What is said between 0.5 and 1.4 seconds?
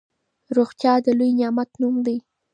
روغتيا د لوی